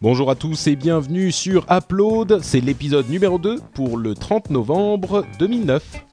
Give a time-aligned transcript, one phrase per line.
[0.00, 5.24] Bonjour à tous et bienvenue sur Upload, c'est l'épisode numéro 2 pour le 30 novembre
[5.40, 6.07] 2009.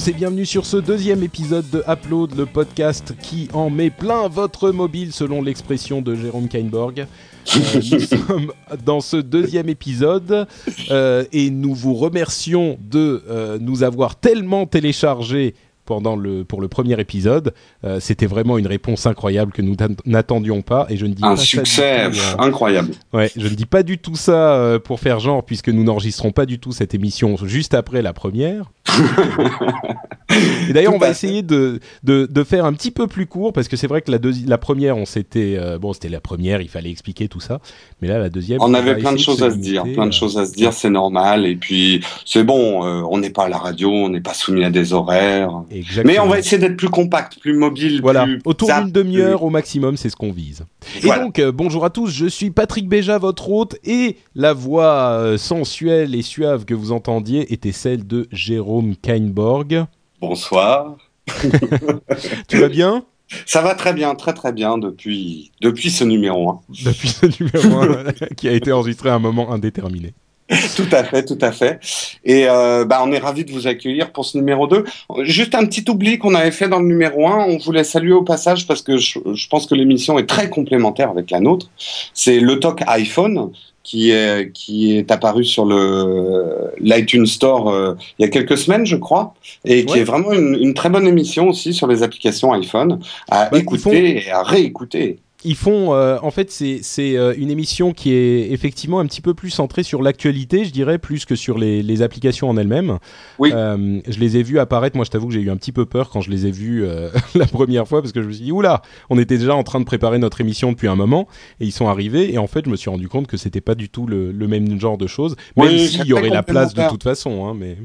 [0.00, 4.28] Tous et bienvenue sur ce deuxième épisode de Upload, le podcast qui en met plein
[4.28, 7.00] votre mobile selon l'expression de Jérôme Kainborg.
[7.00, 8.52] Euh, nous sommes
[8.84, 10.46] dans ce deuxième épisode
[10.90, 16.68] euh, et nous vous remercions de euh, nous avoir tellement téléchargé pendant le, pour le
[16.68, 17.52] premier épisode.
[17.98, 19.74] C'était vraiment une réponse incroyable que nous
[20.06, 20.86] n'attendions pas.
[20.88, 22.92] Et je ne dis Un pas succès tout, euh, incroyable.
[23.12, 26.46] Ouais, je ne dis pas du tout ça pour faire genre, puisque nous n'enregistrons pas
[26.46, 28.70] du tout cette émission juste après la première.
[30.68, 33.66] Et d'ailleurs, on va essayer de, de, de faire un petit peu plus court, parce
[33.66, 35.56] que c'est vrai que la, la première, on s'était...
[35.58, 37.60] euh, bon, c'était la première, il fallait expliquer tout ça.
[38.00, 38.60] Mais là, la deuxième...
[38.62, 40.52] On va avait plein de choses se à se dire, plein de choses à se
[40.52, 41.46] dire, c'est normal.
[41.46, 44.64] Et puis c'est bon, euh, on n'est pas à la radio, on n'est pas soumis
[44.64, 45.50] à des horaires.
[45.70, 46.12] Exactement.
[46.12, 48.00] Mais on va essayer d'être plus compact, plus mobile.
[48.00, 50.64] Voilà, plus autour d'une demi-heure au maximum, c'est ce qu'on vise.
[51.02, 51.22] Voilà.
[51.22, 55.34] Et donc, euh, bonjour à tous, je suis Patrick Béja, votre hôte, et la voix
[55.36, 59.86] sensuelle et suave que vous entendiez était celle de Jérôme Kainborg.
[60.20, 60.96] Bonsoir.
[62.48, 63.04] Tu vas bien?
[63.46, 66.60] Ça va très bien, très très bien depuis depuis ce numéro 1.
[66.84, 70.14] Depuis ce numéro 1 qui a été enregistré à un moment indéterminé.
[70.76, 71.78] Tout à fait, tout à fait.
[72.24, 74.84] Et euh, bah, on est ravis de vous accueillir pour ce numéro 2.
[75.20, 78.22] Juste un petit oubli qu'on avait fait dans le numéro 1, on voulait saluer au
[78.22, 81.70] passage parce que je, je pense que l'émission est très complémentaire avec la nôtre.
[82.14, 83.52] C'est le talk iPhone
[83.90, 88.86] qui est, qui est apparu sur le l'iTunes Store euh, il y a quelques semaines,
[88.86, 90.00] je crois, et qui Ouais.
[90.00, 93.80] est vraiment une, une très bonne émission aussi sur les applications iPhone à Bah, écouter
[93.82, 95.18] font- et à réécouter.
[95.42, 99.22] Ils font, euh, en fait, c'est c'est, euh, une émission qui est effectivement un petit
[99.22, 102.98] peu plus centrée sur l'actualité, je dirais, plus que sur les, les applications en elles-mêmes.
[103.38, 103.50] Oui.
[103.54, 104.96] Euh, je les ai vus apparaître.
[104.96, 106.84] Moi, je t'avoue que j'ai eu un petit peu peur quand je les ai vus
[106.84, 109.62] euh, la première fois parce que je me suis dit, oula, on était déjà en
[109.62, 111.26] train de préparer notre émission depuis un moment
[111.58, 113.74] et ils sont arrivés et en fait, je me suis rendu compte que c'était pas
[113.74, 116.74] du tout le, le même genre de choses, même Oui, s'il y aurait la place
[116.74, 117.46] de toute façon.
[117.46, 117.78] Hein, mais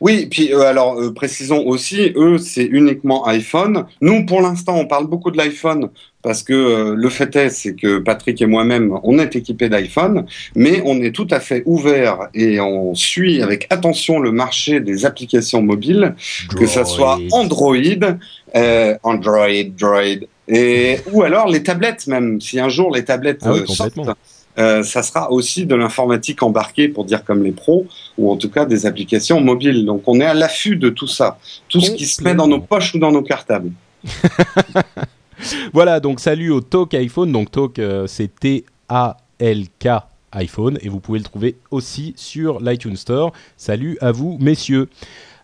[0.00, 3.86] Oui, puis euh, alors euh, précisons aussi, eux c'est uniquement iPhone.
[4.00, 5.90] Nous pour l'instant on parle beaucoup de l'iPhone
[6.22, 10.26] parce que euh, le fait est c'est que Patrick et moi-même on est équipés d'iPhone,
[10.54, 15.04] mais on est tout à fait ouvert et on suit avec attention le marché des
[15.04, 16.14] applications mobiles,
[16.56, 17.76] que ça soit Android,
[19.02, 22.40] Android, Droid, et ou alors les tablettes même.
[22.40, 23.98] Si un jour les tablettes Ah oui, sortent.
[24.58, 27.86] Euh, ça sera aussi de l'informatique embarquée, pour dire comme les pros,
[28.18, 29.84] ou en tout cas des applications mobiles.
[29.84, 31.38] Donc on est à l'affût de tout ça,
[31.68, 33.72] tout ce qui se met dans nos poches ou dans nos cartables.
[35.72, 37.32] Voilà, donc salut au Talk iPhone.
[37.32, 39.88] Donc Talk, euh, c'est T-A-L-K
[40.32, 40.78] iPhone.
[40.82, 43.32] Et vous pouvez le trouver aussi sur l'iTunes Store.
[43.56, 44.88] Salut à vous, messieurs.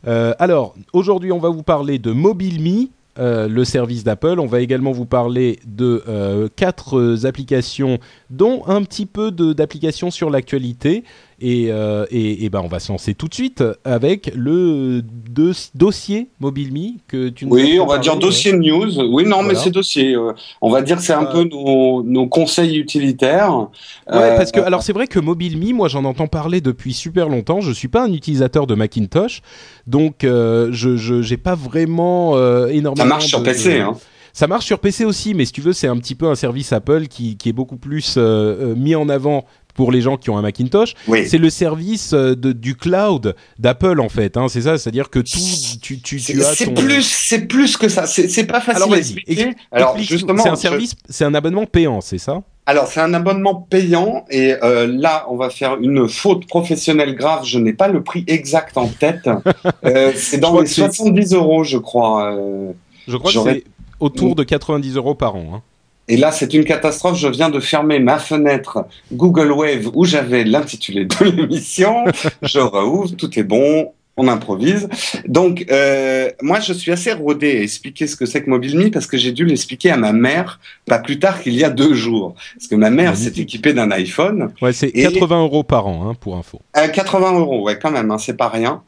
[0.07, 2.89] Euh, alors, aujourd'hui, on va vous parler de MobileMe,
[3.21, 4.41] euh, le service d'Apple.
[4.41, 7.99] On va également vous parler de euh, quatre applications,
[8.31, 11.05] dont un petit peu d'applications sur l'actualité.
[11.43, 15.53] Et, euh, et, et ben, on va se lancer tout de suite avec le dos-
[15.75, 18.99] dossier MobileMe que tu nous Oui, on va dire dossier news.
[19.11, 20.15] Oui, non, mais c'est dossier.
[20.15, 23.55] euh, on va dire que c'est un peu nos, nos conseils utilitaires.
[23.59, 23.67] Ouais,
[24.13, 27.61] Euh, parce que alors c'est vrai que MobileMe, moi j'en entends parler depuis super longtemps.
[27.63, 29.41] Je suis pas un utilisateur de Macintosh,
[29.87, 32.35] donc je j'ai pas vraiment
[32.69, 32.97] énormément.
[32.97, 33.79] ça marche sur de- PC.
[33.81, 33.95] Hein.
[34.33, 36.73] Ça marche sur PC aussi, mais si tu veux, c'est un petit peu un service
[36.73, 39.45] Apple qui qui est beaucoup plus euh, mis en avant
[39.75, 40.95] pour les gens qui ont un Macintosh.
[41.09, 41.27] Oui.
[41.29, 44.37] C'est le service euh, de, du cloud d'Apple en fait.
[44.37, 45.39] Hein, c'est ça, c'est-à-dire que tout
[45.81, 48.07] tu tu C'est tu as c'est ton plus, c'est plus que ça.
[48.07, 49.33] C'est pas facile alors à expliquer.
[49.49, 52.43] ex- Alors justement, c'est un je- service, c'est un abonnement payant, c'est ça?
[52.67, 57.45] Alors, c'est un abonnement payant et euh, là, on va faire une faute professionnelle grave.
[57.45, 59.29] Je n'ai pas le prix exact en tête.
[59.85, 62.33] Euh, c'est dans les que c'est- 70 euros, je crois.
[62.33, 62.73] euh.
[63.09, 63.65] Je crois que c'est
[63.99, 65.51] autour de 90 euros par an.
[65.55, 65.63] Hein.
[66.11, 67.17] Et là, c'est une catastrophe.
[67.17, 72.05] Je viens de fermer ma fenêtre Google Wave où j'avais l'intitulé de l'émission.
[72.43, 73.93] je rouvre, tout est bon.
[74.17, 74.89] on improvise.
[75.27, 79.07] Donc, euh, moi, je suis assez rodé à expliquer ce que c'est que MobileMe parce
[79.07, 82.35] que j'ai dû l'expliquer à ma mère pas plus tard qu'il y a deux jours.
[82.57, 84.53] Parce que ma mère s'est équipée d'un iPhone.
[84.61, 86.61] Ouais, c'est 80 euros par an, hein, pour info.
[86.75, 88.83] 80 euh, euros, ouais, quand même, hein, c'est pas rien.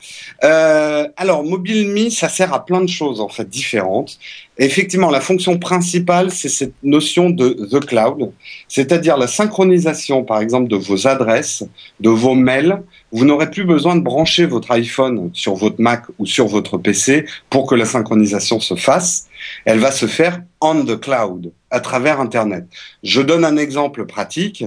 [0.44, 4.18] Euh, alors, MobileMe, ça sert à plein de choses, en fait, différentes.
[4.58, 8.32] Effectivement, la fonction principale, c'est cette notion de the cloud,
[8.68, 11.64] c'est-à-dire la synchronisation, par exemple, de vos adresses,
[12.00, 12.82] de vos mails.
[13.12, 17.24] Vous n'aurez plus besoin de brancher votre iPhone sur votre Mac ou sur votre PC
[17.48, 19.28] pour que la synchronisation se fasse.
[19.64, 22.66] Elle va se faire on the cloud, à travers Internet.
[23.02, 24.64] Je donne un exemple pratique.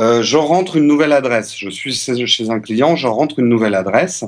[0.00, 1.56] Euh, je rentre une nouvelle adresse.
[1.56, 4.24] Je suis chez un client, je rentre une nouvelle adresse.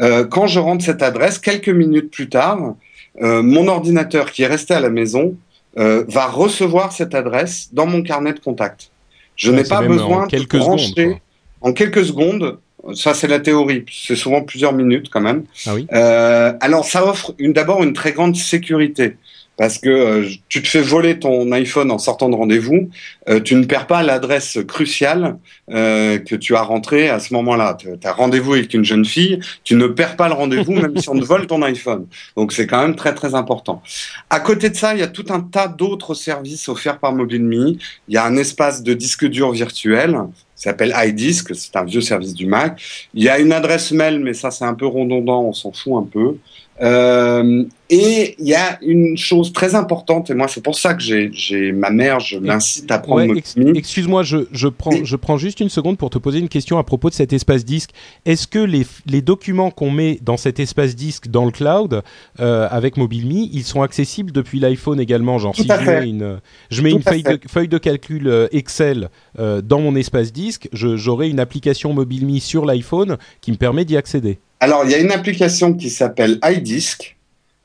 [0.00, 2.74] Euh, quand je rentre cette adresse, quelques minutes plus tard,
[3.20, 5.36] euh, mon ordinateur qui est resté à la maison
[5.78, 8.90] euh, va recevoir cette adresse dans mon carnet de contact.
[9.36, 11.20] Je n'ai pas besoin de brancher
[11.60, 12.58] en quelques secondes.
[12.94, 13.84] Ça, c'est la théorie.
[13.90, 15.44] C'est souvent plusieurs minutes quand même.
[15.66, 15.86] Ah oui.
[15.92, 19.16] euh, alors, ça offre d'abord une très grande sécurité
[19.62, 22.90] parce que euh, tu te fais voler ton iPhone en sortant de rendez-vous,
[23.28, 25.38] euh, tu ne perds pas l'adresse cruciale
[25.70, 27.76] euh, que tu as rentrée à ce moment-là.
[27.78, 31.08] Tu as rendez-vous avec une jeune fille, tu ne perds pas le rendez-vous même si
[31.08, 32.08] on te vole ton iPhone.
[32.36, 33.84] Donc c'est quand même très très important.
[34.30, 37.76] À côté de ça, il y a tout un tas d'autres services offerts par MobileMe.
[38.08, 40.18] Il y a un espace de disque dur virtuel
[40.62, 42.80] s'appelle iDisk, c'est un vieux service du Mac.
[43.14, 45.94] Il y a une adresse mail, mais ça c'est un peu redondant, on s'en fout
[45.96, 46.36] un peu.
[46.82, 51.02] Euh, et il y a une chose très importante, et moi c'est pour ça que
[51.02, 55.36] j'ai ma mère, je l'incite à prendre ouais, ex Excuse-moi, je, je, prends, je prends
[55.36, 57.90] juste une seconde pour te poser une question à propos de cet espace disque.
[58.24, 62.02] Est-ce que les, les documents qu'on met dans cet espace disque dans le cloud
[62.40, 65.38] euh, avec MobileMe, ils sont accessibles depuis l'iPhone également?
[65.38, 66.40] Genre Tout si je mets une,
[66.70, 70.68] je mets une feuille de, feuille de, calcul euh, Excel euh, dans mon espace disque,
[70.72, 74.38] j'aurai une application MobileMe sur l'iPhone qui me permet d'y accéder.
[74.62, 77.16] Alors, il y a une application qui s'appelle iDisk,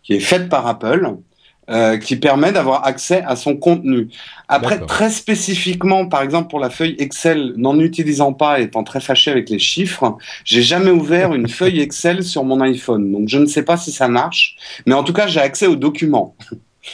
[0.02, 1.18] qui est faite par Apple,
[1.70, 4.08] euh, qui permet d'avoir accès à son contenu.
[4.48, 9.30] Après, très spécifiquement, par exemple pour la feuille Excel, n'en utilisant pas, étant très fâché
[9.30, 13.12] avec les chiffres, j'ai jamais ouvert une feuille Excel sur mon iPhone.
[13.12, 14.56] Donc, je ne sais pas si ça marche,
[14.88, 16.36] mais en tout cas, j'ai accès aux documents.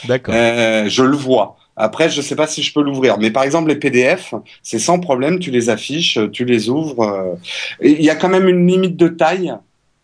[0.06, 0.34] D'accord.
[0.36, 1.56] Euh, je le vois.
[1.76, 4.78] Après, je ne sais pas si je peux l'ouvrir, mais par exemple les PDF, c'est
[4.78, 7.38] sans problème, tu les affiches, tu les ouvres.
[7.82, 9.54] Il y a quand même une limite de taille.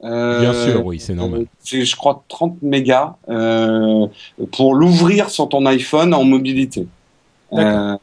[0.03, 1.47] Euh, Bien sûr, oui, c'est normal.
[1.61, 4.07] C'est, je crois, 30 mégas euh,
[4.53, 6.87] pour l'ouvrir sur ton iPhone en mobilité.
[7.53, 7.97] Euh,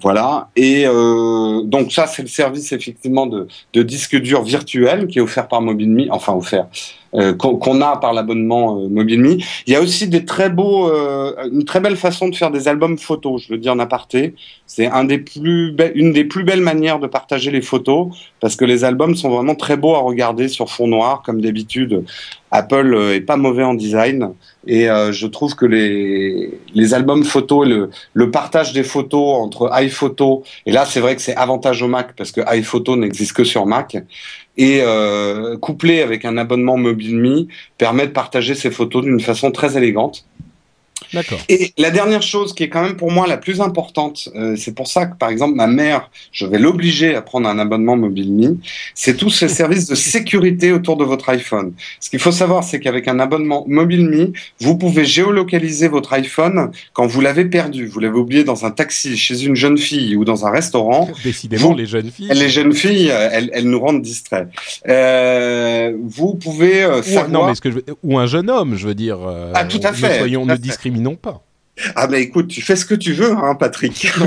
[0.00, 0.48] voilà.
[0.56, 5.22] Et euh, donc ça, c'est le service effectivement de, de disque dur virtuel qui est
[5.22, 6.66] offert par MobileMe, enfin offert,
[7.14, 9.38] euh, qu'on a par l'abonnement euh, MobileMe.
[9.66, 12.68] Il y a aussi des très beaux, euh, une très belle façon de faire des
[12.68, 13.44] albums photos.
[13.46, 14.34] Je le dis en aparté,
[14.66, 18.08] c'est un des plus une des plus belles manières de partager les photos
[18.40, 22.04] parce que les albums sont vraiment très beaux à regarder sur fond noir comme d'habitude.
[22.50, 24.32] Apple est pas mauvais en design
[24.68, 30.44] et euh, je trouve que les albums photos, le le partage des photos entre iPhoto
[30.66, 33.64] et là c'est vrai que c'est avantage au Mac parce que iPhoto n'existe que sur
[33.66, 33.96] Mac
[34.58, 37.46] et euh, couplé avec un abonnement MobileMe
[37.78, 40.26] permet de partager ces photos d'une façon très élégante.
[41.12, 41.38] D'accord.
[41.48, 44.74] Et la dernière chose qui est quand même pour moi la plus importante, euh, c'est
[44.74, 48.58] pour ça que par exemple ma mère, je vais l'obliger à prendre un abonnement MobileMe,
[48.94, 51.72] c'est tous ces services de sécurité autour de votre iPhone.
[52.00, 57.06] Ce qu'il faut savoir, c'est qu'avec un abonnement MobileMe, vous pouvez géolocaliser votre iPhone quand
[57.06, 60.46] vous l'avez perdu, vous l'avez oublié dans un taxi, chez une jeune fille ou dans
[60.46, 61.08] un restaurant.
[61.24, 62.30] Décidément, vous, les jeunes filles.
[62.32, 64.48] Les jeunes filles, elles, elles nous rendent distraits.
[64.88, 67.28] Euh, vous pouvez euh, savoir...
[67.28, 67.78] non, mais ce que je...
[68.02, 69.18] ou un jeune homme, je veux dire.
[69.26, 70.18] Euh, ah, tout à fait.
[70.18, 71.42] Soyons, ne discriminons pas.
[71.94, 74.08] Ah bah écoute, tu fais ce que tu veux, hein, Patrick.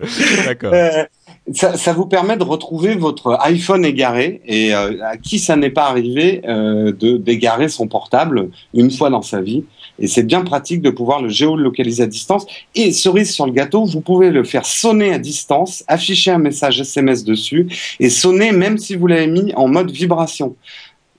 [0.46, 0.72] D'accord.
[0.74, 1.04] Euh,
[1.52, 5.70] ça, ça, vous permet de retrouver votre iPhone égaré et euh, à qui ça n'est
[5.70, 9.64] pas arrivé euh, de d'égarer son portable une fois dans sa vie.
[9.98, 12.46] Et c'est bien pratique de pouvoir le géolocaliser à distance.
[12.74, 16.80] Et cerise sur le gâteau, vous pouvez le faire sonner à distance, afficher un message
[16.80, 20.56] SMS dessus et sonner même si vous l'avez mis en mode vibration.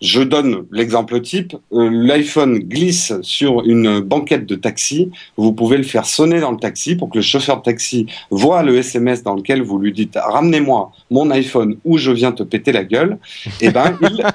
[0.02, 1.56] Je donne l'exemple type.
[1.74, 5.12] Euh, L'iPhone glisse sur une banquette de taxi.
[5.38, 8.64] Vous pouvez le faire sonner dans le taxi pour que le chauffeur de taxi voit
[8.64, 12.72] le SMS dans lequel vous lui dites ramenez-moi mon iPhone ou je viens te péter
[12.72, 13.20] la gueule.
[13.62, 14.26] Et ben il,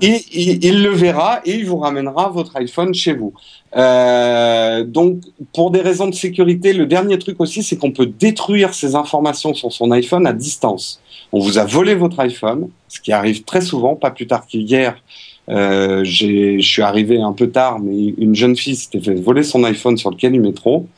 [0.00, 3.32] il, il, il, le verra et il vous ramènera votre iPhone chez vous.
[3.76, 5.20] Euh, donc
[5.52, 9.54] pour des raisons de sécurité, le dernier truc aussi c'est qu'on peut détruire ces informations
[9.54, 11.00] sur son iPhone à distance.
[11.32, 15.02] On vous a volé votre iPhone, ce qui arrive très souvent, pas plus tard qu'hier.
[15.48, 19.62] Euh, je suis arrivé un peu tard, mais une jeune fille s'était fait voler son
[19.64, 20.88] iPhone sur le quai du métro.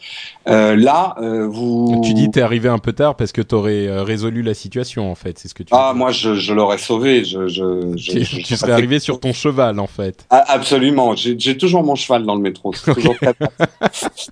[0.48, 2.00] Euh, là, euh, vous.
[2.04, 5.14] Tu dis t'es arrivé un peu tard parce que t'aurais euh, résolu la situation en
[5.14, 5.72] fait, c'est ce que tu.
[5.72, 7.24] Ah, moi je, je l'aurais sauvé.
[7.24, 10.26] Je, je, tu, je, tu serais arrivé sur ton cheval en fait.
[10.30, 11.14] Ah, absolument.
[11.14, 12.72] J'ai toujours mon cheval dans le métro.
[12.72, 13.34] C'est toujours très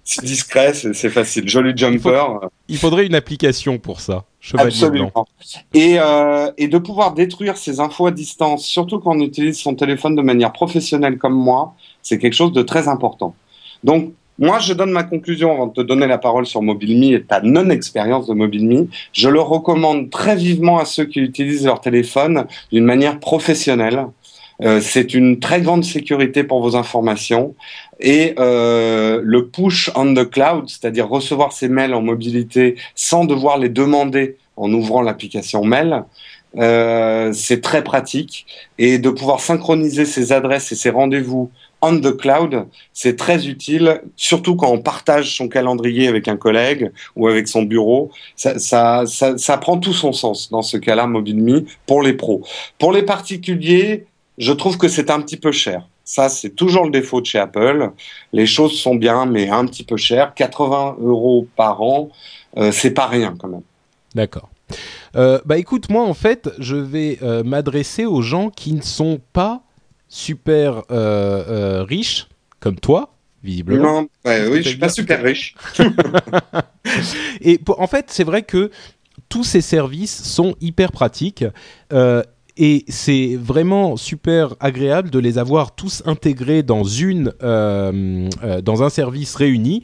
[0.05, 1.49] C'est discret, c'est facile.
[1.49, 1.95] Joli jumper.
[1.95, 4.25] Il, faut, il, faudrait une application pour ça.
[4.41, 5.11] Chevalier Absolument.
[5.13, 5.27] Blanc.
[5.75, 9.75] Et, euh, et de pouvoir détruire ces infos à distance, surtout quand on utilise son
[9.75, 13.35] téléphone de manière professionnelle comme moi, c'est quelque chose de très important.
[13.83, 17.23] Donc moi, je donne ma conclusion avant de te donner la parole sur MobileMe et
[17.23, 18.89] ta non-expérience de MobileMe.
[19.13, 24.07] Je le recommande très vivement à ceux qui utilisent leur téléphone d'une manière professionnelle.
[24.63, 27.55] Euh, c'est une très grande sécurité pour vos informations
[28.01, 33.59] et euh, le push on the cloud, c'est-à-dire recevoir ses mails en mobilité sans devoir
[33.59, 36.05] les demander en ouvrant l'application mail,
[36.57, 38.47] euh, c'est très pratique
[38.79, 41.51] et de pouvoir synchroniser ses adresses et ses rendez-vous
[41.83, 46.91] on the cloud, c'est très utile, surtout quand on partage son calendrier avec un collègue
[47.15, 48.11] ou avec son bureau.
[48.35, 52.43] Ça, ça, prend tout son sens dans ce cas-là, MobileMe, pour les pros.
[52.79, 54.07] Pour les particuliers,
[54.39, 55.87] je trouve que c'est un petit peu cher.
[56.05, 57.91] Ça, c'est toujours le défaut de chez Apple.
[58.33, 60.35] Les choses sont bien, mais un petit peu cher.
[60.35, 62.11] 80 euros par an,
[62.59, 63.63] euh, c'est pas rien quand même.
[64.15, 64.49] D'accord.
[65.17, 69.21] Euh, bah écoute, moi en fait, je vais euh, m'adresser aux gens qui ne sont
[69.33, 69.63] pas
[70.17, 72.27] super euh, euh, riches,
[72.59, 74.03] comme toi, visiblement.
[74.03, 75.55] Non, ouais, oui, je suis pas super riche.
[77.43, 78.71] Et pour, en fait, c'est vrai que
[79.29, 81.45] tous ces services sont hyper pratiques.
[81.93, 82.23] Euh,
[82.57, 88.83] et c'est vraiment super agréable de les avoir tous intégrés dans une euh, euh, dans
[88.83, 89.83] un service réuni.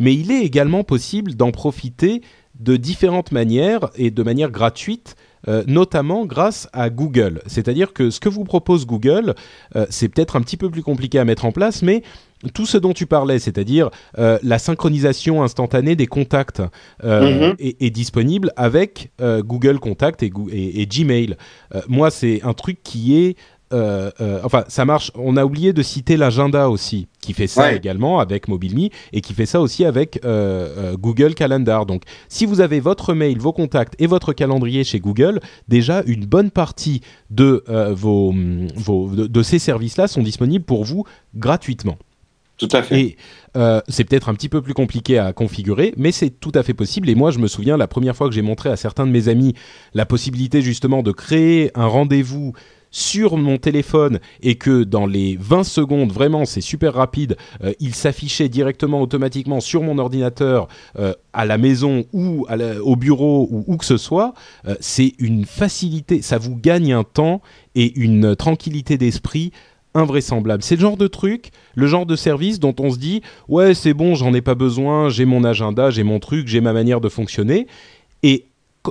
[0.00, 2.22] Mais il est également possible d'en profiter
[2.58, 5.14] de différentes manières et de manière gratuite
[5.46, 7.42] euh, notamment grâce à Google.
[7.46, 9.34] C'est-à-dire que ce que vous propose Google,
[9.76, 12.02] euh, c'est peut-être un petit peu plus compliqué à mettre en place, mais
[12.54, 16.62] tout ce dont tu parlais, c'est-à-dire euh, la synchronisation instantanée des contacts,
[17.04, 17.54] euh, Mhm.
[17.58, 21.36] est, est disponible avec euh, Google Contact et, Goo- et- et Gmail.
[21.88, 23.36] Moi, c'est un truc qui est
[23.72, 25.10] euh, euh, enfin, ça marche.
[25.14, 27.76] On a oublié de citer l'agenda aussi, qui fait ça Ouais.
[27.76, 31.86] également avec MobileMe et qui fait ça aussi avec euh, Google Calendar.
[31.86, 36.24] Donc, si vous avez votre mail, vos contacts et votre calendrier chez Google, déjà une
[36.26, 38.34] bonne partie de vos,
[38.76, 41.98] vos de, de ces services-là sont disponibles pour vous gratuitement.
[42.58, 43.00] Tout à fait.
[43.00, 43.16] Et
[43.56, 46.74] euh, c'est peut-être un petit peu plus compliqué à configurer, mais c'est tout à fait
[46.74, 47.08] possible.
[47.08, 49.28] Et moi, je me souviens la première fois que j'ai montré à certains de mes
[49.28, 49.54] amis
[49.94, 52.52] la possibilité justement de créer un rendez-vous
[52.90, 57.94] sur mon téléphone et que dans les 20 secondes, vraiment c'est super rapide, euh, il
[57.94, 60.68] s'affichait directement automatiquement sur mon ordinateur
[60.98, 62.46] euh, à la maison ou
[62.82, 64.34] au bureau ou où que ce soit,
[64.66, 67.42] euh, c'est une facilité, ça vous gagne un temps
[67.74, 69.52] et une tranquillité d'esprit
[69.94, 70.62] invraisemblable.
[70.62, 73.94] C'est le genre de truc, le genre de service dont on se dit ouais c'est
[73.94, 77.08] bon, j'en ai pas besoin, j'ai mon agenda, j'ai mon truc, j'ai ma manière de
[77.08, 77.66] fonctionner.
[78.22, 78.46] Et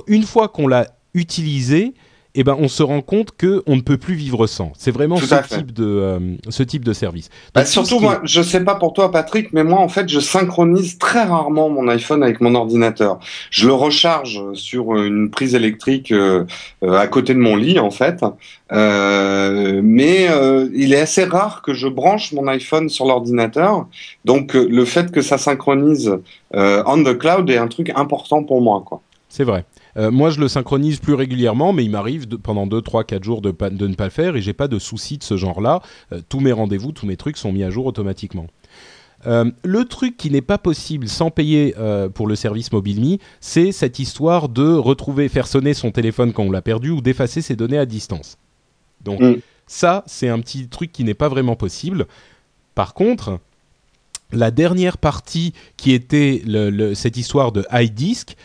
[0.06, 1.94] une fois qu'on l'a utilisé,
[2.40, 4.72] eh ben on se rend compte que on ne peut plus vivre sans.
[4.78, 6.18] C'est vraiment ce type de euh,
[6.48, 7.30] ce type de service.
[7.52, 10.98] Bah, surtout, moi, je sais pas pour toi, Patrick, mais moi, en fait, je synchronise
[10.98, 13.18] très rarement mon iPhone avec mon ordinateur.
[13.50, 16.44] Je le recharge sur une prise électrique euh,
[16.84, 18.24] euh, à côté de mon lit, en fait.
[18.70, 20.28] Euh, mais
[20.74, 23.88] il est assez rare que je branche mon iPhone sur l'ordinateur.
[24.24, 26.18] Donc, le fait que ça synchronise
[26.54, 29.02] on the cloud est un truc important pour moi, quoi.
[29.28, 29.64] C'est vrai.
[29.96, 33.22] Euh, moi, je le synchronise plus régulièrement, mais il m'arrive de- pendant 2, 3, 4
[33.24, 35.82] jours de, ne pas le faire et j'ai pas de soucis de ce genre-là.
[36.12, 38.46] Euh, tous mes rendez-vous, tous mes trucs sont mis à jour automatiquement.
[39.26, 43.72] Euh, le truc qui n'est pas possible sans payer euh, pour le service MobileMe, c'est
[43.72, 47.56] cette histoire de retrouver, faire sonner son téléphone quand on l'a perdu ou d'effacer ses
[47.56, 48.38] données à distance.
[49.04, 49.34] Donc Mm.
[49.66, 52.06] ça, c'est un petit truc qui n'est pas vraiment possible.
[52.76, 53.40] Par contre,
[54.32, 58.36] la dernière partie qui était le- le- cette histoire de iDisk,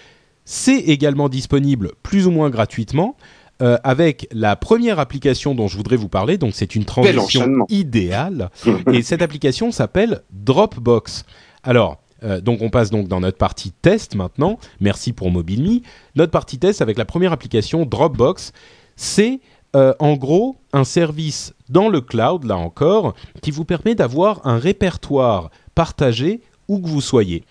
[0.45, 3.15] c'est également disponible plus ou moins gratuitement
[3.61, 6.37] euh, avec la première application dont je voudrais vous parler.
[6.37, 8.49] Donc c'est une transition idéale
[8.91, 11.23] et cette application s'appelle Dropbox.
[11.63, 14.57] Alors euh, donc on passe donc dans notre partie test maintenant.
[14.79, 15.81] Merci pour MobileMe.
[16.15, 18.53] Notre partie test avec la première application Dropbox,
[18.95, 19.39] c'est
[19.75, 24.57] euh, en gros un service dans le cloud là encore qui vous permet d'avoir un
[24.57, 27.43] répertoire partagé où que vous soyez.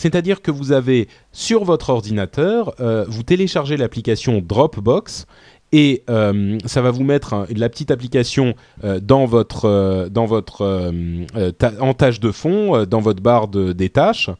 [0.00, 5.26] C'est-à-dire que vous avez sur votre ordinateur, euh, vous téléchargez l'application Dropbox
[5.72, 9.68] et euh, ça va vous mettre la petite application euh, dans votre,
[11.80, 14.30] en tâche de fond, dans votre barre de, des tâches,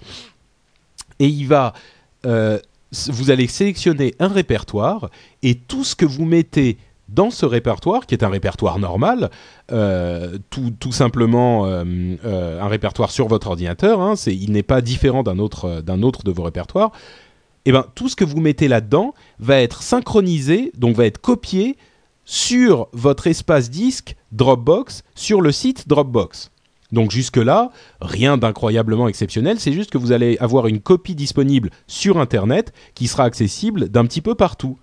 [1.18, 1.74] et il va,
[2.24, 5.10] vous allez sélectionner un répertoire
[5.42, 6.78] et tout ce que vous mettez
[7.10, 9.30] dans ce répertoire, qui est un répertoire normal,
[9.72, 11.84] euh, tout, simplement euh,
[12.24, 16.22] euh, un répertoire sur votre ordinateur, hein, il n'est pas différent d'un autre, d'un autre
[16.22, 16.92] de vos répertoires,
[17.66, 21.20] et eh ben, tout ce que vous mettez là-dedans va être synchronisé, donc va être
[21.20, 21.76] copié
[22.24, 26.50] sur votre espace disque Dropbox sur le site Dropbox.
[26.92, 32.18] Donc jusque-là, rien d'incroyablement exceptionnel, c'est juste que vous allez avoir une copie disponible sur
[32.18, 34.78] Internet qui sera accessible d'un petit peu partout.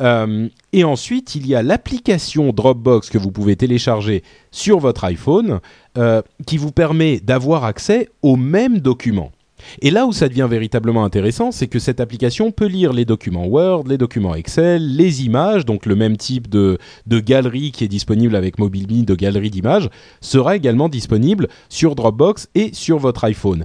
[0.00, 5.60] Euh, et ensuite, il y a l'application Dropbox que vous pouvez télécharger sur votre iPhone
[5.96, 9.32] euh, qui vous permet d'avoir accès aux mêmes documents.
[9.80, 13.46] Et là où ça devient véritablement intéressant, c'est que cette application peut lire les documents
[13.46, 16.78] Word, les documents Excel, les images, donc le même type de,
[17.08, 19.90] galerie qui est disponible avec MobileMe de galerie d'images,
[20.20, 23.64] sera également disponible sur Dropbox et sur votre iPhone.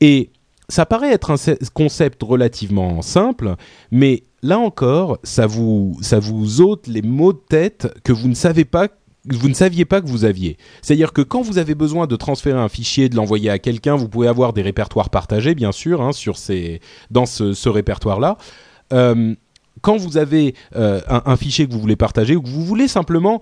[0.00, 0.30] Et
[0.68, 1.36] ça paraît être un
[1.74, 3.54] concept relativement simple,
[3.90, 8.34] mais là encore, ça vous, ça vous ôte les mots de tête que vous ne
[8.34, 8.88] savez pas
[9.28, 10.56] vous ne saviez pas que vous aviez.
[10.82, 14.08] C'est-à-dire que quand vous avez besoin de transférer un fichier, de l'envoyer à quelqu'un, vous
[14.08, 18.38] pouvez avoir des répertoires partagés, bien sûr, hein, sur ces, dans ce, répertoire-là.
[18.92, 19.34] Euh,
[19.80, 23.40] quand vous avez euh, un, fichier que vous voulez partager ou que vous voulez simplement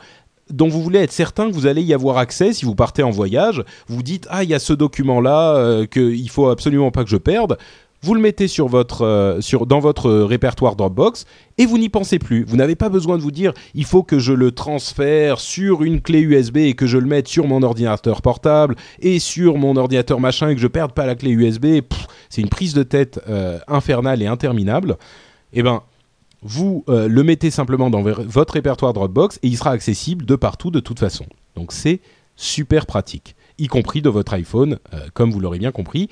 [0.50, 3.10] dont vous voulez être certain que vous allez y avoir accès si vous partez en
[3.10, 7.04] voyage, vous dites ah il y a ce document là euh, qu'il faut absolument pas
[7.04, 7.56] que je perde
[8.04, 11.24] vous le mettez sur votre, euh, sur, dans votre répertoire Dropbox
[11.56, 12.44] et vous n'y pensez plus.
[12.44, 16.02] Vous n'avez pas besoin de vous dire il faut que je le transfère sur une
[16.02, 20.20] clé USB et que je le mette sur mon ordinateur portable et sur mon ordinateur
[20.20, 21.80] machin et que je perde pas la clé USB.
[22.28, 24.98] C'est une prise de tête euh, infernale et interminable.
[25.54, 25.82] Eh ben,
[26.42, 30.70] vous euh, le mettez simplement dans votre répertoire Dropbox et il sera accessible de partout
[30.70, 31.24] de toute façon.
[31.56, 32.00] Donc c'est
[32.36, 34.78] super pratique, y compris de votre iPhone,
[35.14, 36.10] comme vous l'aurez bien compris.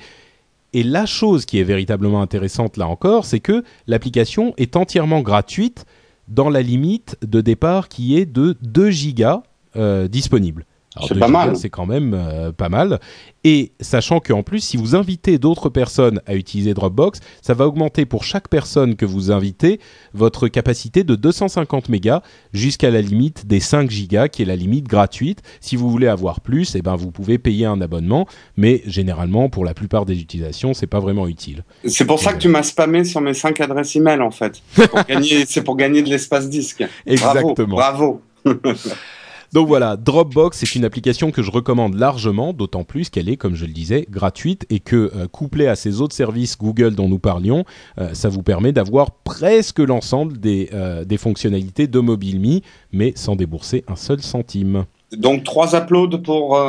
[0.73, 5.85] Et la chose qui est véritablement intéressante là encore, c'est que l'application est entièrement gratuite
[6.27, 9.43] dans la limite de départ qui est de 2 gigas
[9.75, 10.65] euh, disponibles.
[11.07, 11.55] C'est pas mal.
[11.55, 12.99] C'est quand même euh, pas mal.
[13.43, 18.05] Et sachant qu'en plus, si vous invitez d'autres personnes à utiliser Dropbox, ça va augmenter
[18.05, 19.79] pour chaque personne que vous invitez
[20.13, 22.21] votre capacité de 250 mégas
[22.53, 25.41] jusqu'à la limite des 5 gigas, qui est la limite gratuite.
[25.59, 29.65] Si vous voulez avoir plus, eh ben vous pouvez payer un abonnement, mais généralement pour
[29.65, 31.63] la plupart des utilisations, c'est pas vraiment utile.
[31.85, 34.61] C'est pour ça que tu m'as spammé sur mes 5 adresses email en fait.
[34.73, 36.83] C'est pour, gagner, pour gagner de l'espace disque.
[37.05, 37.75] Exactement.
[37.75, 38.21] Bravo.
[38.45, 38.71] bravo.
[39.53, 43.53] Donc voilà, Dropbox est une application que je recommande largement, d'autant plus qu'elle est, comme
[43.53, 47.19] je le disais, gratuite et que euh, couplée à ces autres services Google dont nous
[47.19, 47.63] parlions,
[47.99, 53.35] euh, ça vous permet d'avoir presque l'ensemble des, euh, des fonctionnalités de MobileMe, mais sans
[53.35, 54.85] débourser un seul centime.
[55.15, 56.59] Donc trois uploads pour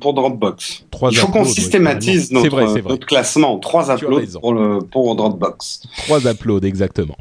[0.00, 0.84] pour Dropbox.
[1.10, 3.58] Il faut qu'on systématise notre, classement.
[3.58, 5.82] Trois uploads pour, le, pour Dropbox.
[6.06, 7.16] Trois uploads exactement.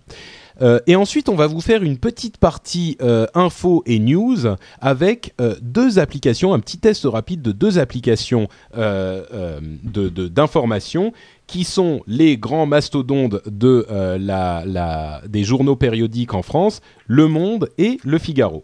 [0.62, 4.38] Euh, et ensuite, on va vous faire une petite partie euh, info et news
[4.82, 8.48] avec euh, deux applications, un petit test rapide de deux applications
[9.84, 11.14] d'information
[11.48, 18.64] qui sont les grands mastodontes des journaux périodiques en France, Le Monde et Le Figaro.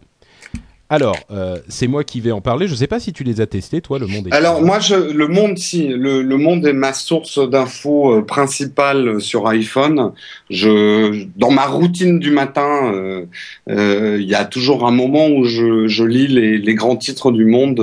[0.94, 2.68] Alors, euh, c'est moi qui vais en parler.
[2.68, 4.28] Je ne sais pas si tu les as testés, toi, le monde.
[4.30, 9.48] Alors moi, je, le monde, si le, monde est ma source d'infos euh, principale sur
[9.48, 10.12] iPhone.
[10.50, 16.04] Je, dans ma routine du matin, euh, il y a toujours un moment où je,
[16.04, 17.80] lis les, grands titres du monde.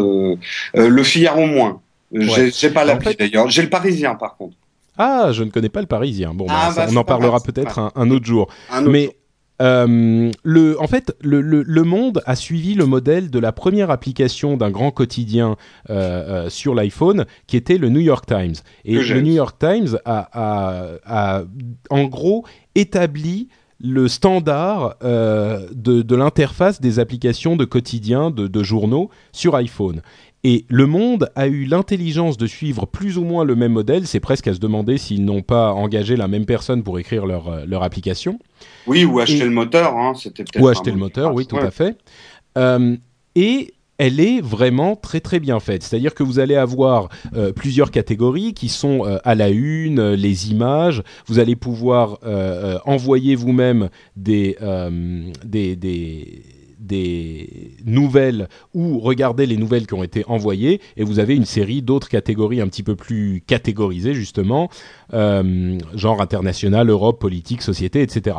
[0.74, 1.82] le Figaro moins.
[2.14, 3.50] J'ai pas l'appli d'ailleurs.
[3.50, 4.56] J'ai le Parisien par contre.
[4.98, 6.34] Ah, je ne connais pas le Parisien.
[6.34, 8.48] Bon, ah, bah, on en parlera peut-être un, autre jour.
[8.86, 9.16] Mais
[9.62, 14.58] euh, le, en fait, le, le, Monde a suivi le modèle de la première application
[14.58, 15.56] d'un grand quotidien
[15.90, 18.56] euh, euh, sur l'iPhone, qui était le New York Times.
[18.86, 21.44] Et le New York Times a, a, a
[21.90, 22.46] en gros
[22.76, 23.50] établi
[23.84, 30.02] le standard de, de l'interface des applications de quotidien de, de, journaux sur iPhone.
[30.44, 34.08] Et Le Monde a eu l'intelligence de suivre plus ou moins le même modèle.
[34.08, 37.48] C'est presque à se demander s'ils n'ont pas engagé la même personne pour écrire leur,
[37.48, 38.40] euh, leur application.
[38.88, 39.96] Oui, ou acheter le moteur.
[39.96, 40.14] Hein,
[40.60, 41.96] ou acheter le moteur, oui, tout à fait.
[42.58, 42.98] Euh,
[43.36, 45.84] et elle est vraiment très très bien faite.
[45.84, 51.04] C'est-à-dire que vous allez avoir euh, plusieurs catégories qui sont à la une, les images.
[51.28, 52.18] Vous allez pouvoir
[52.86, 54.58] envoyer vous-même des,
[55.46, 56.44] des, des
[56.82, 61.82] des nouvelles ou regardez les nouvelles qui ont été envoyées et vous avez une série
[61.82, 64.70] d'autres catégories un petit peu plus catégorisées justement,
[65.14, 68.38] euh, genre international, Europe, politique, société, etc.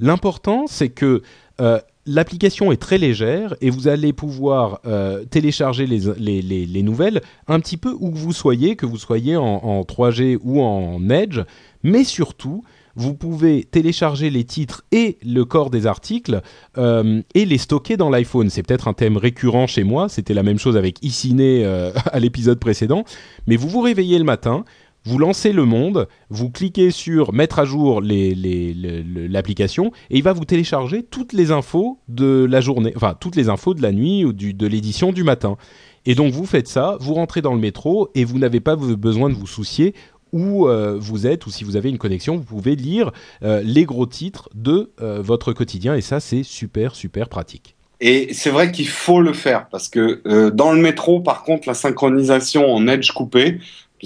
[0.00, 1.22] L'important c'est que
[1.60, 7.22] euh, l'application est très légère et vous allez pouvoir euh, télécharger les, les, les, nouvelles
[7.46, 11.08] un petit peu où que vous soyez, que vous soyez en, en 3G ou en
[11.08, 11.40] Edge,
[11.82, 12.64] mais surtout
[12.96, 16.42] vous pouvez télécharger les titres et le corps des articles
[16.78, 18.50] euh, et les stocker dans l'iPhone.
[18.50, 22.20] C'est peut-être un thème récurrent chez moi, c'était la même chose avec iCiné euh, à
[22.20, 23.04] l'épisode précédent,
[23.46, 24.64] mais vous vous réveillez le matin,
[25.06, 30.46] vous lancez le monde, vous cliquez sur mettre à jour l'application et il va vous
[30.46, 34.32] télécharger toutes les infos de la journée, enfin toutes les infos de la nuit ou
[34.32, 35.58] de l'édition du matin.
[36.06, 39.28] Et donc vous faites ça, vous rentrez dans le métro et vous n'avez pas besoin
[39.28, 39.94] de vous soucier
[40.34, 43.12] où euh, vous êtes ou si vous avez une connexion, vous pouvez lire
[43.44, 47.76] euh, les gros titres de euh, votre quotidien et ça c'est super super pratique.
[48.00, 50.20] Et c'est vrai qu'il faut le faire parce que
[50.50, 53.60] dans le métro, par contre, la synchronisation en edge coupé,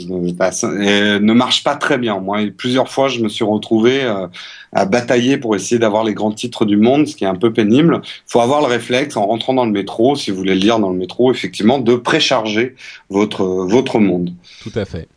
[0.07, 2.21] ne marche pas très bien.
[2.21, 4.27] Moi, plusieurs fois, je me suis retrouvé euh,
[4.73, 7.53] à batailler pour essayer d'avoir les grands titres du monde, ce qui est un peu
[7.53, 8.01] pénible.
[8.05, 10.79] Il faut avoir le réflexe, en rentrant dans le métro, si vous voulez le lire
[10.79, 12.75] dans le métro, effectivement, de précharger
[13.11, 14.33] votre, votre monde.
[14.63, 15.09] Tout à fait.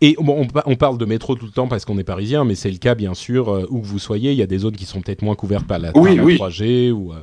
[0.00, 2.70] Et bon, on, parle de métro tout le temps parce qu'on est parisien, mais c'est
[2.70, 4.32] le cas bien sûr euh, où que vous soyez.
[4.32, 7.12] Il y a des zones qui sont peut-être moins couvertes par la, oui, 3G ou.
[7.12, 7.16] Euh,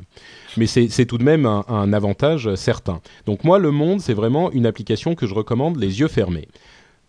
[0.56, 3.00] mais c'est tout de même un, un, avantage certain.
[3.26, 6.48] Donc moi, le Monde, c'est vraiment une application que je recommande les yeux fermés.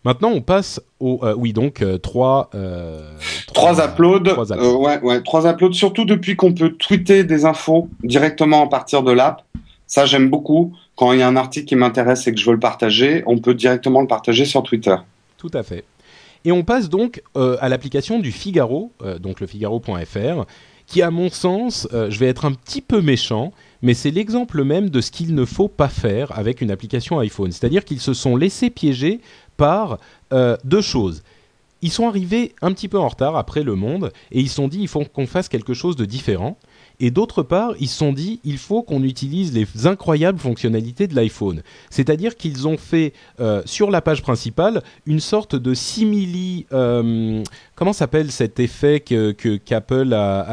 [0.04, 1.20] Maintenant, on passe au.
[1.22, 3.12] Euh, oui, donc euh, trois, euh,
[3.52, 3.84] trois.
[3.84, 4.30] uploads.
[4.30, 4.78] Trois uploads.
[4.78, 5.72] ouais, ouais, trois uploads.
[5.72, 9.42] Surtout depuis qu'on peut tweeter des infos directement à partir de l'app.
[9.86, 10.72] Ça, j'aime beaucoup.
[10.96, 13.38] Quand il y a un article qui m'intéresse et que je veux le partager, on
[13.38, 14.96] peut directement le partager sur Twitter.
[15.38, 15.84] Tout à fait.
[16.44, 20.44] Et on passe donc à l'application du Figaro, donc le Figaro.fr,
[20.86, 24.90] qui, à mon sens, je vais être un petit peu méchant, mais c'est l'exemple même
[24.90, 27.52] de ce qu'il ne faut pas faire avec une application iPhone.
[27.52, 29.20] C'est-à-dire qu'ils se sont laissés piéger
[29.56, 29.98] par
[30.32, 31.22] euh, deux choses.
[31.80, 34.66] Ils sont arrivés un petit peu en retard après le monde et ils se sont
[34.66, 36.58] dit il faut qu'on fasse quelque chose de différent.
[37.00, 41.14] Et d'autre part, ils se sont dit il faut qu'on utilise les incroyables fonctionnalités de
[41.14, 41.62] l'iPhone.
[41.90, 46.66] C'est-à-dire qu'ils ont fait euh, sur la page principale une sorte de simili.
[46.72, 47.42] Euh,
[47.76, 50.46] comment s'appelle cet effet que qu'Apple a,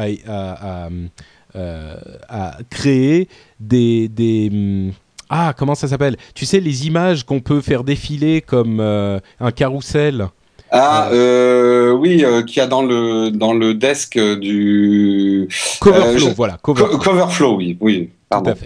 [2.28, 3.28] a, créé
[3.58, 4.92] des, des
[5.28, 6.16] ah, comment ça s'appelle?
[6.34, 10.28] Tu sais, les images qu'on peut faire défiler comme euh, un carrousel?
[10.70, 15.48] Ah euh, oui, euh, qu'il y a dans le dans le desk du
[15.80, 16.58] Coverflow, voilà.
[16.62, 18.10] Coverflow, oui, oui.
[18.28, 18.52] Pardon.
[18.52, 18.60] Tout à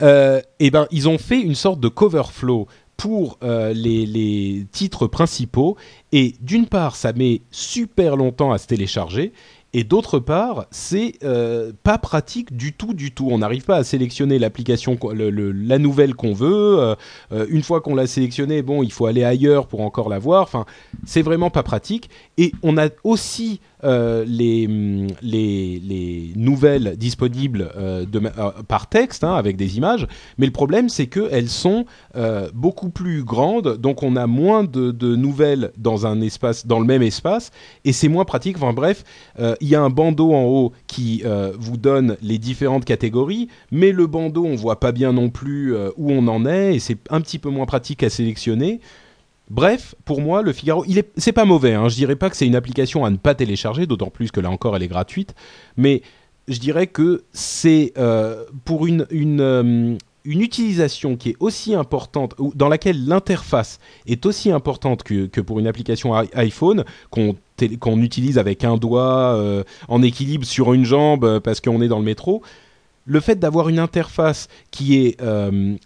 [0.00, 0.46] fait.
[0.60, 5.76] eh ben, ils ont fait une sorte de Coverflow pour les, les, titres principaux.
[6.12, 9.32] Et d'une part, ça met super longtemps à se télécharger.
[9.76, 13.26] Et d'autre part, c'est euh, pas pratique du tout, du tout.
[13.28, 16.78] On n'arrive pas à sélectionner l'application, la nouvelle qu'on veut.
[16.78, 16.94] Euh,
[17.32, 20.44] euh, une fois qu'on l'a sélectionnée, bon, il faut aller ailleurs pour encore la voir.
[20.44, 20.64] Enfin,
[21.04, 22.08] c'est vraiment pas pratique.
[22.38, 24.66] Et on a aussi euh, les,
[25.20, 30.06] les, les, nouvelles disponibles euh, euh, par texte, hein, avec des images,
[30.38, 31.84] mais le problème c'est qu'elles sont
[32.54, 36.86] beaucoup plus grandes, donc on a moins de, de, nouvelles dans un espace, dans le
[36.86, 37.50] même espace,
[37.84, 38.56] et c'est moins pratique.
[38.56, 39.04] Enfin bref,
[39.38, 41.22] il y a un bandeau en haut qui
[41.58, 46.10] vous donne les différentes catégories, mais le bandeau on voit pas bien non plus où
[46.10, 48.80] on en est, et c'est un petit peu moins pratique à sélectionner.
[49.50, 50.84] Bref, pour moi, le Figaro,
[51.16, 51.74] c'est pas mauvais.
[51.74, 51.88] Hein.
[51.88, 54.50] Je dirais pas que c'est une application à ne pas télécharger, d'autant plus que là
[54.50, 55.34] encore, elle est gratuite.
[55.76, 56.02] Mais
[56.48, 62.68] je dirais que c'est euh, pour une, euh, une, utilisation qui est aussi importante, dans
[62.68, 67.36] laquelle l'interface est aussi importante que, que pour une application iPhone qu'on
[67.78, 72.00] qu'on utilise avec un doigt euh, en équilibre sur une jambe parce qu'on est dans
[72.00, 72.42] le métro.
[73.06, 75.20] Le fait d'avoir une interface qui est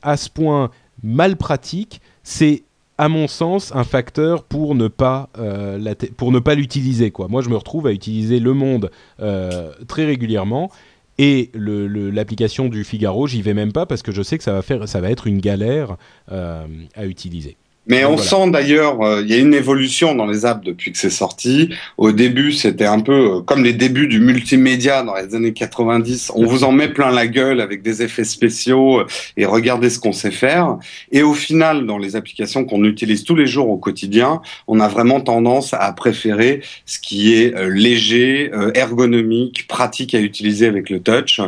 [0.03, 0.71] à ce point
[1.03, 2.63] mal pratique, c'est
[2.99, 7.13] à mon sens, un facteur pour ne pas euh, pour ne pas l'utiliser.
[7.13, 7.29] Quoi.
[7.29, 10.71] Moi, je me retrouve à utiliser Le Monde euh, très régulièrement
[11.19, 14.63] et l'application du Figaro, j'y vais même pas parce que je sais que ça va
[14.63, 15.97] faire, ça va être une galère
[16.31, 17.57] euh, à utiliser.
[17.89, 20.99] Mais on sent d'ailleurs, euh, il y a une évolution dans les apps depuis que
[20.99, 21.71] c'est sorti.
[21.97, 26.33] Au début, c'était un peu euh, comme les débuts du multimédia dans les années 90.
[26.35, 29.07] On vous en met plein la gueule avec des effets spéciaux euh,
[29.39, 30.77] et regardez ce qu'on sait faire.
[31.13, 34.89] Et au final, dans les applications qu'on utilise tous les jours au quotidien, on a
[34.89, 41.41] vraiment tendance à préférer ce qui est léger, ergonomique, pratique à utiliser avec le touch,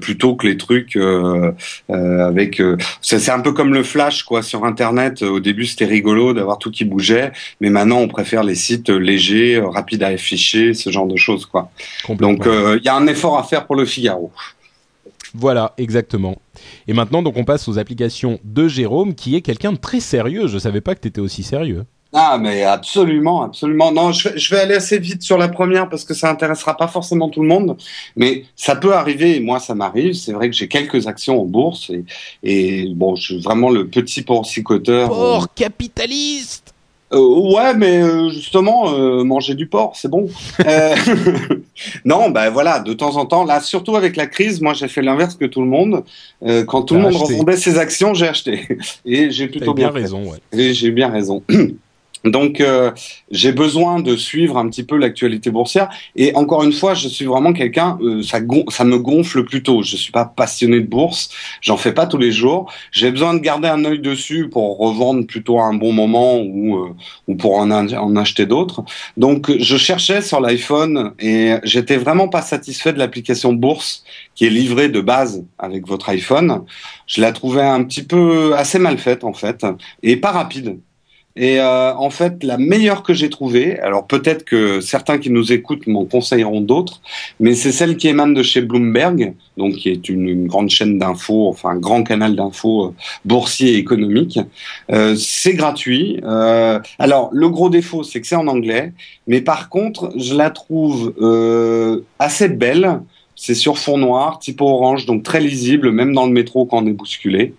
[0.00, 0.98] plutôt que les trucs
[1.88, 2.62] avec.
[3.00, 6.58] c'est un peu comme le flash quoi sur Internet au début début, c'était rigolo d'avoir
[6.58, 10.90] tout qui bougeait, mais maintenant, on préfère les sites légers, euh, rapides à afficher, ce
[10.90, 11.70] genre de choses, quoi.
[12.08, 14.32] Donc, euh, il y a un effort à faire pour le Figaro.
[15.34, 16.36] Voilà, exactement.
[16.86, 20.46] Et maintenant, donc, on passe aux applications de Jérôme, qui est quelqu'un de très sérieux.
[20.46, 21.84] Je savais pas que tu étais aussi sérieux.
[22.16, 23.90] Ah, mais absolument, absolument.
[23.90, 27.28] Non, je, vais aller assez vite sur la première parce que ça intéressera pas forcément
[27.28, 27.76] tout le monde,
[28.14, 29.34] mais ça peut arriver.
[29.34, 30.12] Et moi, ça m'arrive.
[30.12, 32.04] C'est vrai que j'ai quelques actions en bourse et,
[32.44, 35.08] et, bon, je suis vraiment le petit porcicoteur.
[35.08, 36.72] Port capitaliste.
[37.10, 38.92] ouais, mais justement,
[39.24, 40.28] manger du porc, c'est bon.
[42.04, 45.02] non, ben voilà, de temps en temps, là, surtout avec la crise, moi j'ai fait
[45.02, 46.04] l'inverse que tout le monde.
[46.68, 48.68] quand tout le monde revendait ses actions, j'ai acheté.
[49.04, 50.30] Et j'ai plutôt bien, raison.
[50.30, 50.38] Ouais.
[50.52, 51.42] Et j'ai bien raison.
[52.24, 52.90] Donc, euh,
[53.30, 55.90] j'ai besoin de suivre un petit peu l'actualité boursière.
[56.16, 58.38] Et encore une fois, je suis vraiment quelqu'un, euh, ça,
[58.70, 59.82] ça me gonfle plutôt.
[59.82, 61.28] Je suis pas passionné de bourse,
[61.60, 62.72] j'en fais pas tous les jours.
[62.92, 66.76] J'ai besoin de garder un œil dessus pour revendre plutôt à un bon moment ou,
[66.76, 66.94] euh,
[67.28, 68.84] ou pour en, en acheter d'autres.
[69.18, 74.50] Donc, je cherchais sur l'iPhone et j'étais vraiment pas satisfait de l'application bourse qui est
[74.50, 76.64] livrée de base avec votre iPhone.
[77.06, 79.66] Je la trouvais un petit peu assez mal faite en fait
[80.02, 80.78] et pas rapide.
[81.36, 85.52] Et euh, en fait, la meilleure que j'ai trouvée, alors peut-être que certains qui nous
[85.52, 87.00] écoutent m'en conseilleront d'autres,
[87.40, 91.48] mais c'est celle qui émane de chez Bloomberg, donc qui est une, grande chaîne d'infos,
[91.48, 92.94] enfin un grand canal d'infos euh,
[93.24, 94.38] boursier et économique.
[94.92, 96.20] Euh, c'est gratuit.
[96.22, 98.92] Euh, alors le gros défaut, c'est que c'est en anglais,
[99.26, 103.00] mais par contre, je la trouve euh, assez belle.
[103.34, 106.86] C'est sur fond noir, type orange, donc très lisible, même dans le métro quand on
[106.86, 107.54] est bousculé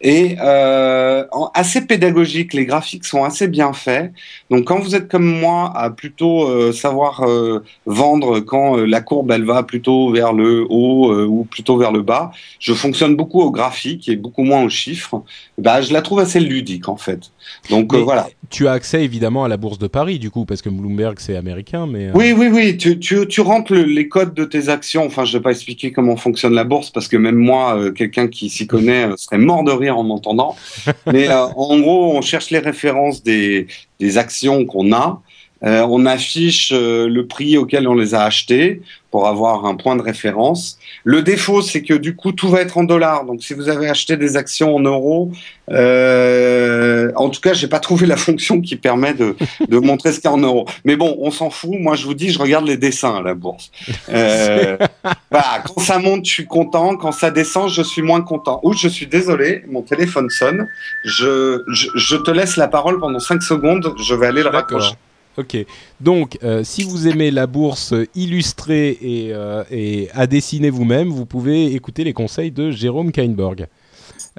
[0.00, 2.52] et euh, assez pédagogique.
[2.54, 4.12] Les graphiques sont assez bien faits.
[4.50, 9.00] Donc quand vous êtes comme moi à plutôt euh, savoir euh, vendre quand euh, la
[9.00, 13.40] courbe elle va plutôt vers le haut ou plutôt vers le bas, je fonctionne beaucoup
[13.40, 15.22] au graphique et beaucoup moins aux chiffres.
[15.58, 17.30] Bah je la trouve assez ludique en fait.
[17.70, 18.28] Donc voilà.
[18.48, 21.36] Tu as accès évidemment à la bourse de Paris du coup parce que Bloomberg c'est
[21.36, 22.10] américain mais.
[22.14, 22.76] Oui oui oui.
[22.76, 25.04] Tu tu, tu rentres les codes de tes actions.
[25.06, 28.48] Enfin je vais pas expliquer comment fonctionne la bourse parce que même moi quelqu'un qui
[28.48, 30.56] s'y connaît serait mort de rire en m'entendant.
[31.12, 33.66] Mais euh, en gros, on cherche les références des,
[34.00, 35.22] des actions qu'on a.
[35.64, 39.96] Euh, on affiche euh, le prix auquel on les a achetées pour avoir un point
[39.96, 40.78] de référence.
[41.02, 43.24] Le défaut, c'est que du coup, tout va être en dollars.
[43.24, 45.32] Donc, si vous avez acheté des actions en euros,
[45.70, 49.34] euh, en tout cas, j'ai pas trouvé la fonction qui permet de,
[49.66, 50.66] de montrer ce qu'il y a en euros.
[50.84, 51.76] Mais bon, on s'en fout.
[51.80, 53.70] Moi, je vous dis, je regarde les dessins à la bourse.
[54.10, 54.76] Euh,
[55.30, 56.96] voilà, quand ça monte, je suis content.
[56.96, 58.60] Quand ça descend, je suis moins content.
[58.64, 60.68] Ou je suis désolé, mon téléphone sonne.
[61.04, 63.94] Je, je, je te laisse la parole pendant 5 secondes.
[63.98, 64.92] Je vais aller le raccrocher.
[65.38, 65.56] Ok.
[66.00, 71.26] Donc, euh, si vous aimez la bourse illustrée et, euh, et à dessiner vous-même, vous
[71.26, 73.66] pouvez écouter les conseils de Jérôme Kainborg.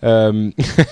[0.03, 0.51] Euh,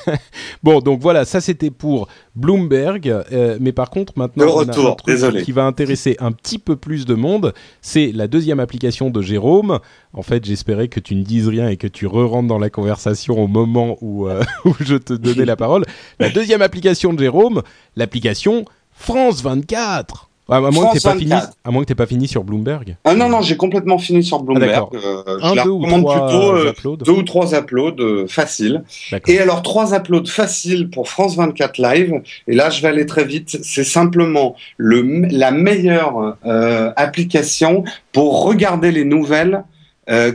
[0.64, 5.16] bon, donc voilà, ça c'était pour Bloomberg, euh, mais par contre maintenant, retour, un truc
[5.16, 5.44] désolé.
[5.44, 9.80] qui va intéresser un petit peu plus de monde, c'est la deuxième application de Jérôme.
[10.14, 13.38] En fait, j'espérais que tu ne dises rien et que tu re-rentres dans la conversation
[13.38, 15.84] au moment où, euh, où je te donnais la parole.
[16.20, 17.62] La deuxième application de Jérôme,
[17.96, 20.30] l'application France 24.
[20.50, 22.98] à, moins que pas fini, à moins que t'aies pas fini sur Bloomberg.
[23.04, 24.90] Ah non non, j'ai complètement fini sur Bloomberg.
[24.94, 28.84] Ah, euh, je la recommande plutôt euh, deux ou trois uploads euh, faciles.
[29.28, 32.22] Et alors trois uploads faciles pour France 24 Live.
[32.48, 33.58] Et là, je vais aller très vite.
[33.64, 39.64] C'est simplement le la meilleure euh, application pour regarder les nouvelles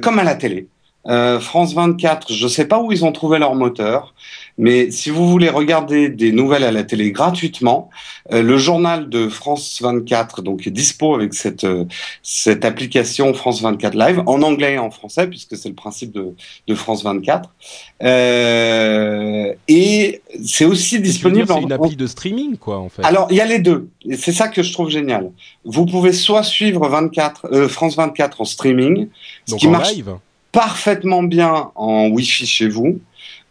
[0.03, 0.67] comme à la télé.
[1.05, 4.15] France 24, je sais pas où ils ont trouvé leur moteur.
[4.61, 7.89] Mais si vous voulez regarder des nouvelles à la télé gratuitement,
[8.31, 11.87] euh, le journal de France 24 donc est dispo avec cette euh,
[12.23, 16.35] cette application France 24 Live en anglais et en français puisque c'est le principe de,
[16.67, 17.49] de France 24.
[18.03, 21.47] Euh, et c'est aussi disponible.
[21.49, 23.03] C'est une appli de streaming quoi en fait.
[23.03, 23.89] Alors il y a les deux.
[24.05, 25.31] Et c'est ça que je trouve génial.
[25.65, 29.09] Vous pouvez soit suivre 24 euh, France 24 en streaming,
[29.47, 30.17] ce qui marche live.
[30.53, 33.01] parfaitement bien en Wi-Fi chez vous.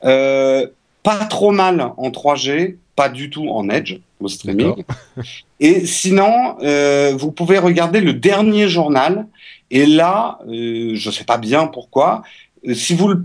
[0.04, 0.68] Euh,
[1.10, 4.84] pas trop mal en 3G, pas du tout en Edge, le streaming.
[5.60, 9.26] Et sinon, euh, vous pouvez regarder le dernier journal.
[9.72, 12.22] Et là, euh, je sais pas bien pourquoi.
[12.68, 13.20] Euh, si vous le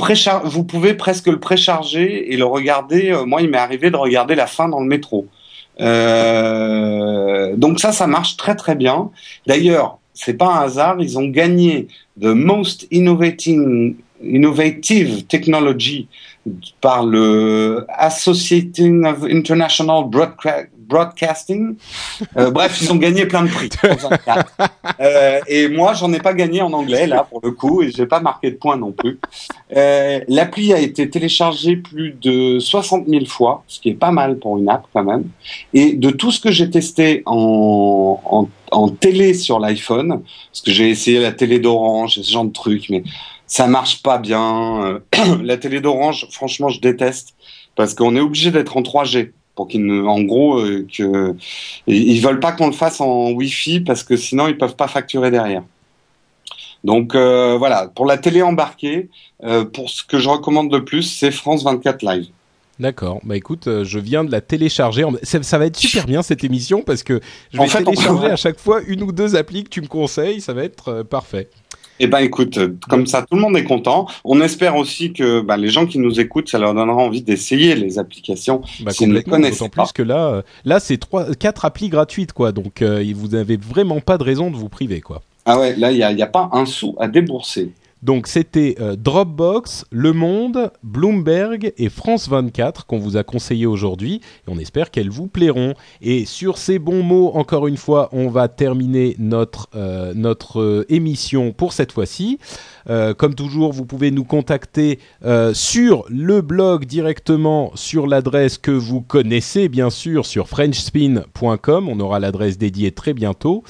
[0.44, 3.10] vous pouvez presque le précharger et le regarder.
[3.10, 5.26] Euh, moi, il m'est arrivé de regarder la fin dans le métro.
[5.80, 9.10] Euh, donc ça, ça marche très très bien.
[9.46, 10.96] D'ailleurs, c'est pas un hasard.
[11.00, 16.08] Ils ont gagné the most innovating innovative technology
[16.80, 20.04] par le Association of International
[20.86, 21.76] Broadcasting.
[22.36, 23.70] Euh, bref, ils ont gagné plein de prix.
[25.00, 28.06] euh, et moi, j'en ai pas gagné en anglais là pour le coup, et j'ai
[28.06, 29.18] pas marqué de points non plus.
[29.76, 34.38] Euh, L'appli a été téléchargée plus de 60 000 fois, ce qui est pas mal
[34.38, 35.24] pour une app quand même.
[35.72, 40.70] Et de tout ce que j'ai testé en, en, en télé sur l'iPhone, parce que
[40.70, 43.02] j'ai essayé la télé d'Orange et ce genre de trucs, mais
[43.46, 44.84] ça marche pas bien.
[44.84, 44.98] Euh,
[45.42, 47.34] la télé d'Orange, franchement, je déteste
[47.76, 51.34] parce qu'on est obligé d'être en 3G pour qu'ils en gros euh, que
[51.86, 55.30] ils veulent pas qu'on le fasse en Wi-Fi parce que sinon ils peuvent pas facturer
[55.30, 55.62] derrière.
[56.82, 59.08] Donc euh, voilà, pour la télé embarquée,
[59.42, 62.26] euh, pour ce que je recommande le plus, c'est France 24 Live.
[62.80, 63.20] D'accord.
[63.22, 65.04] Bah écoute, euh, je viens de la télécharger.
[65.22, 67.20] Ça, ça, va être super bien cette émission parce que
[67.52, 70.40] je vais télécharger à chaque fois une ou deux applis que tu me conseilles.
[70.40, 71.48] Ça va être euh, parfait.
[72.00, 74.06] Eh ben écoute, comme ça tout le monde est content.
[74.24, 77.74] On espère aussi que bah, les gens qui nous écoutent, ça leur donnera envie d'essayer
[77.74, 79.68] les applications bah, s'ils ne connaissent pas.
[79.68, 82.52] plus que là, euh, là c'est trois, quatre applis gratuites quoi.
[82.52, 85.22] Donc vous n'avez vraiment pas de raison de vous priver quoi.
[85.46, 87.70] Ah ouais, là il n'y a, y a pas un sou à débourser.
[88.04, 94.20] Donc c'était euh, Dropbox, Le Monde, Bloomberg et France 24 qu'on vous a conseillé aujourd'hui
[94.46, 95.72] et on espère qu'elles vous plairont.
[96.02, 100.84] Et sur ces bons mots, encore une fois, on va terminer notre, euh, notre euh,
[100.90, 102.38] émission pour cette fois-ci.
[103.16, 104.98] comme toujours, vous pouvez nous contacter
[105.54, 111.88] sur le blog directement sur l'adresse que vous connaissez bien sûr sur frenchspin.com.
[111.88, 113.64] On aura l'adresse dédiée très bientôt.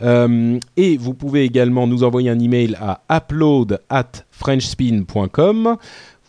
[0.00, 5.76] Et vous pouvez également nous envoyer un email à upload at frenchspin.com.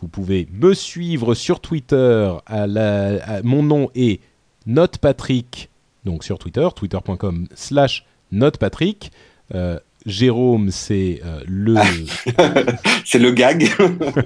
[0.02, 2.34] Vous pouvez me suivre sur Twitter.
[2.46, 4.22] À mon nom est
[4.66, 5.70] NotePatrick,
[6.06, 9.12] donc sur Twitter, twitter.com slash NotePatrick.
[9.54, 11.76] Euh, Jérôme, c'est euh, le.
[13.06, 13.70] c'est le gag.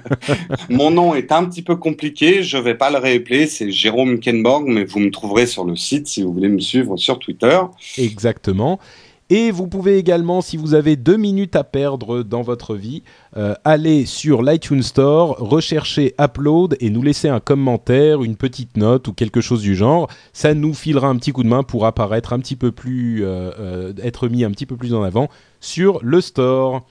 [0.70, 4.66] Mon nom est un petit peu compliqué, je vais pas le réappeler, c'est Jérôme Kenborg,
[4.68, 7.60] mais vous me trouverez sur le site si vous voulez me suivre sur Twitter.
[7.98, 8.80] Exactement.
[9.28, 13.02] Et vous pouvez également, si vous avez deux minutes à perdre dans votre vie,
[13.36, 19.08] euh, aller sur l'iTunes Store, rechercher Upload et nous laisser un commentaire, une petite note
[19.08, 20.08] ou quelque chose du genre.
[20.32, 23.50] Ça nous filera un petit coup de main pour apparaître un petit peu plus, euh,
[23.58, 25.28] euh, être mis un petit peu plus en avant
[25.60, 26.86] sur le store.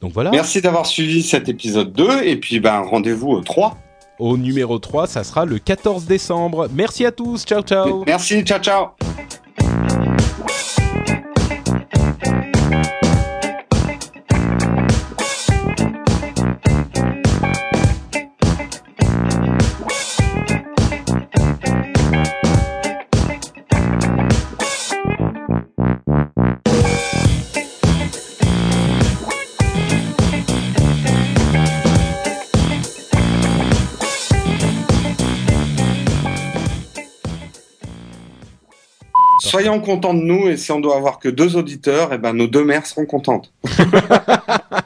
[0.00, 0.30] Donc voilà.
[0.30, 3.76] Merci d'avoir suivi cet épisode 2 et puis ben, rendez-vous au 3.
[4.18, 6.68] Au numéro 3, ça sera le 14 décembre.
[6.74, 8.02] Merci à tous, ciao ciao.
[8.06, 8.88] Merci, ciao ciao.
[39.50, 42.32] Soyons contents de nous et si on doit avoir que deux auditeurs, et eh ben
[42.32, 43.52] nos deux mères seront contentes.